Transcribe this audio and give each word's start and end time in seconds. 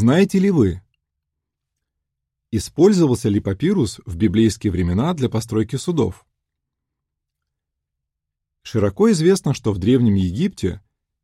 Знаете 0.00 0.38
ли 0.38 0.50
вы, 0.50 0.80
использовался 2.50 3.28
ли 3.28 3.38
папирус 3.38 4.00
в 4.06 4.16
библейские 4.16 4.72
времена 4.72 5.12
для 5.12 5.28
постройки 5.28 5.76
судов? 5.76 6.24
Широко 8.62 9.10
известно, 9.10 9.52
что 9.52 9.74
в 9.74 9.78
Древнем 9.78 10.14
Египте 10.14 10.82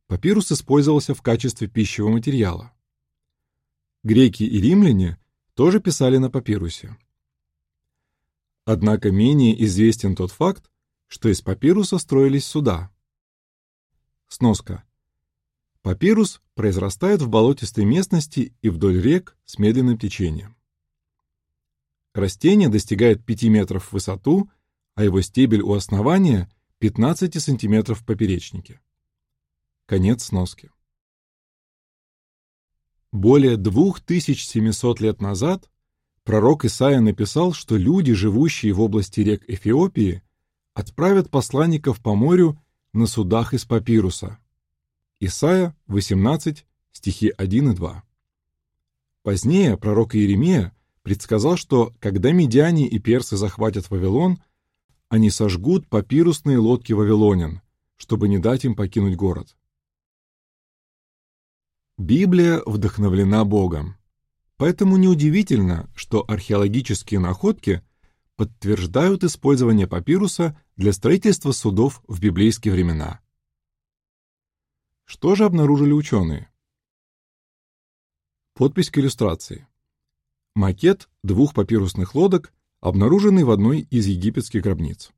папирус 0.08 0.52
использовался 0.52 1.14
в 1.14 1.22
качестве 1.22 1.68
пищевого 1.68 2.12
материала. 2.12 2.74
Греки 4.02 4.42
и 4.42 4.60
римляне 4.60 5.18
тоже 5.54 5.80
писали 5.80 6.18
на 6.18 6.28
папирусе. 6.28 6.98
Однако 8.66 9.10
менее 9.10 9.64
известен 9.64 10.14
тот 10.14 10.32
факт, 10.32 10.70
что 11.06 11.30
из 11.30 11.40
папируса 11.40 11.96
строились 11.96 12.44
суда. 12.44 12.92
Сноска. 14.28 14.84
Папирус 15.86 16.42
произрастает 16.56 17.22
в 17.22 17.28
болотистой 17.28 17.84
местности 17.84 18.52
и 18.60 18.70
вдоль 18.70 19.00
рек 19.00 19.36
с 19.44 19.56
медленным 19.56 19.96
течением. 19.96 20.56
Растение 22.12 22.68
достигает 22.68 23.24
5 23.24 23.44
метров 23.44 23.84
в 23.84 23.92
высоту, 23.92 24.50
а 24.96 25.04
его 25.04 25.20
стебель 25.20 25.62
у 25.62 25.74
основания 25.74 26.50
15 26.78 27.40
сантиметров 27.40 28.00
в 28.00 28.04
поперечнике. 28.04 28.80
Конец 29.86 30.24
сноски. 30.24 30.72
Более 33.12 33.56
2700 33.56 35.00
лет 35.00 35.20
назад 35.20 35.70
пророк 36.24 36.64
Исаия 36.64 36.98
написал, 36.98 37.52
что 37.52 37.76
люди, 37.76 38.12
живущие 38.12 38.72
в 38.72 38.80
области 38.80 39.20
рек 39.20 39.48
Эфиопии, 39.48 40.24
отправят 40.74 41.30
посланников 41.30 42.02
по 42.02 42.16
морю 42.16 42.60
на 42.92 43.06
судах 43.06 43.54
из 43.54 43.64
папируса. 43.64 44.40
Исаия 45.18 45.74
18, 45.86 46.66
стихи 46.92 47.32
1 47.34 47.70
и 47.70 47.74
2. 47.74 48.02
Позднее 49.22 49.78
пророк 49.78 50.14
Иеремия 50.14 50.76
предсказал, 51.02 51.56
что 51.56 51.94
когда 52.00 52.32
медиане 52.32 52.86
и 52.86 52.98
персы 52.98 53.38
захватят 53.38 53.88
Вавилон, 53.88 54.42
они 55.08 55.30
сожгут 55.30 55.88
папирусные 55.88 56.58
лодки 56.58 56.92
вавилонян, 56.92 57.62
чтобы 57.96 58.28
не 58.28 58.38
дать 58.38 58.66
им 58.66 58.74
покинуть 58.74 59.16
город. 59.16 59.56
Библия 61.96 62.60
вдохновлена 62.66 63.46
Богом. 63.46 63.96
Поэтому 64.58 64.98
неудивительно, 64.98 65.88
что 65.96 66.24
археологические 66.28 67.20
находки 67.20 67.82
подтверждают 68.36 69.24
использование 69.24 69.86
папируса 69.86 70.60
для 70.76 70.92
строительства 70.92 71.52
судов 71.52 72.02
в 72.06 72.20
библейские 72.20 72.74
времена. 72.74 73.20
Что 75.06 75.36
же 75.36 75.44
обнаружили 75.44 75.92
ученые? 75.92 76.50
Подпись 78.54 78.90
к 78.90 78.98
иллюстрации. 78.98 79.68
Макет 80.56 81.08
двух 81.22 81.54
папирусных 81.54 82.16
лодок, 82.16 82.52
обнаруженный 82.80 83.44
в 83.44 83.52
одной 83.52 83.82
из 83.82 84.06
египетских 84.06 84.62
гробниц. 84.62 85.12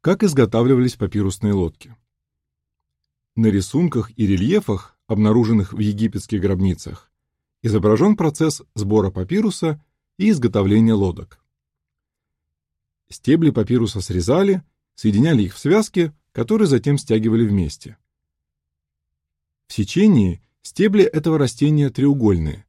Как 0.00 0.22
изготавливались 0.22 0.96
папирусные 0.96 1.52
лодки? 1.52 1.94
На 3.36 3.48
рисунках 3.48 4.10
и 4.16 4.26
рельефах, 4.26 4.96
обнаруженных 5.06 5.74
в 5.74 5.78
египетских 5.78 6.40
гробницах, 6.40 7.12
изображен 7.60 8.16
процесс 8.16 8.62
сбора 8.74 9.10
папируса 9.10 9.84
и 10.16 10.30
изготовления 10.30 10.94
лодок. 10.94 11.44
Стебли 13.10 13.50
папируса 13.50 14.00
срезали, 14.00 14.62
соединяли 14.94 15.42
их 15.42 15.54
в 15.54 15.58
связки, 15.58 16.14
которые 16.32 16.66
затем 16.66 16.98
стягивали 16.98 17.46
вместе. 17.46 17.96
В 19.66 19.72
сечении 19.74 20.42
стебли 20.62 21.04
этого 21.04 21.38
растения 21.38 21.90
треугольные, 21.90 22.66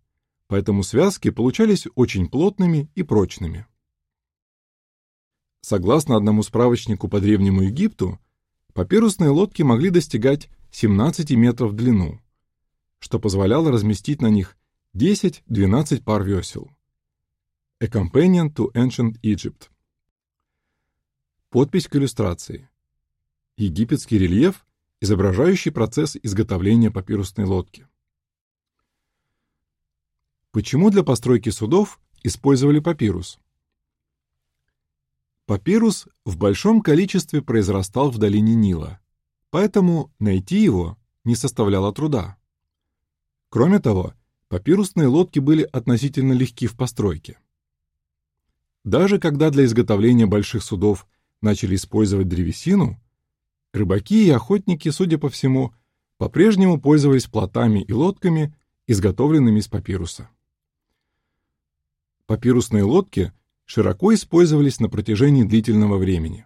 поэтому 0.48 0.84
связки 0.84 1.32
получались 1.32 1.88
очень 1.96 2.30
плотными 2.30 2.90
и 2.96 3.04
прочными. 3.04 3.66
Согласно 5.62 6.18
одному 6.18 6.44
справочнику 6.44 7.08
по 7.08 7.22
Древнему 7.22 7.64
Египту, 7.64 8.20
папирусные 8.74 9.30
лодки 9.30 9.62
могли 9.62 9.90
достигать 9.90 10.50
17 10.72 11.32
метров 11.32 11.72
в 11.72 11.76
длину, 11.76 12.20
что 13.00 13.20
позволяло 13.20 13.72
разместить 13.72 14.22
на 14.22 14.28
них 14.28 14.58
10-12 14.96 16.04
пар 16.04 16.24
весел. 16.24 16.70
A 17.80 17.88
Companion 17.88 18.54
to 18.54 18.72
Ancient 18.74 19.20
Egypt. 19.22 19.70
Подпись 21.50 21.88
к 21.88 21.96
иллюстрации. 21.96 22.70
Египетский 23.56 24.18
рельеф, 24.18 24.66
изображающий 25.00 25.72
процесс 25.72 26.18
изготовления 26.24 26.90
папирусной 26.90 27.46
лодки. 27.46 27.88
Почему 30.50 30.90
для 30.90 31.04
постройки 31.04 31.50
судов 31.50 32.00
использовали 32.24 32.80
папирус? 32.80 33.40
Папирус 35.46 36.08
в 36.26 36.38
большом 36.38 36.82
количестве 36.82 37.42
произрастал 37.42 38.10
в 38.10 38.18
долине 38.18 38.56
Нила, 38.56 39.00
поэтому 39.52 40.12
найти 40.18 40.64
его 40.64 40.98
не 41.24 41.36
составляло 41.36 41.94
труда. 41.94 42.38
Кроме 43.50 43.80
того, 43.80 44.16
папирусные 44.48 45.08
лодки 45.08 45.38
были 45.38 45.62
относительно 45.64 46.34
легки 46.34 46.66
в 46.66 46.76
постройке. 46.76 47.38
Даже 48.84 49.20
когда 49.20 49.52
для 49.52 49.66
изготовления 49.66 50.26
больших 50.26 50.64
судов 50.64 51.08
начали 51.42 51.76
использовать 51.76 52.28
древесину, 52.28 53.00
рыбаки 53.74 54.26
и 54.26 54.30
охотники, 54.30 54.90
судя 54.90 55.18
по 55.18 55.30
всему, 55.30 55.74
по-прежнему 56.18 56.80
пользовались 56.80 57.26
плотами 57.26 57.80
и 57.80 57.92
лодками, 57.92 58.56
изготовленными 58.88 59.60
из 59.60 59.68
папируса. 59.68 60.30
Папирусные 62.26 62.84
лодки 62.84 63.34
широко 63.66 64.14
использовались 64.14 64.80
на 64.80 64.90
протяжении 64.90 65.44
длительного 65.44 65.98
времени. 65.98 66.46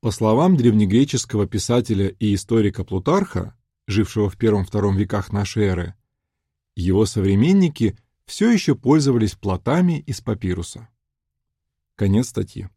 По 0.00 0.10
словам 0.10 0.56
древнегреческого 0.56 1.46
писателя 1.46 2.08
и 2.08 2.34
историка 2.34 2.84
Плутарха, 2.84 3.56
жившего 3.86 4.28
в 4.28 4.36
первом-втором 4.36 4.96
веках 4.96 5.32
нашей 5.32 5.64
эры, 5.64 5.94
его 6.76 7.06
современники 7.06 7.98
все 8.24 8.50
еще 8.50 8.74
пользовались 8.74 9.34
плотами 9.34 10.00
из 10.00 10.20
папируса. 10.20 10.88
Конец 11.96 12.28
статьи. 12.28 12.68